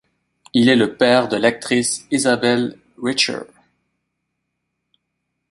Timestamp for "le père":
0.75-1.27